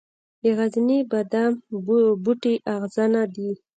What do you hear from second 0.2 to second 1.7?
د غرني بادام